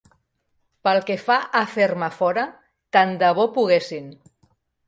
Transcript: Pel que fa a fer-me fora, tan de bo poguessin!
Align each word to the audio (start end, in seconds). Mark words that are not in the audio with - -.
Pel 0.87 1.01
que 1.09 1.17
fa 1.25 1.35
a 1.59 1.61
fer-me 1.75 2.09
fora, 2.21 2.47
tan 2.99 3.15
de 3.25 3.33
bo 3.41 3.49
poguessin! 3.59 4.13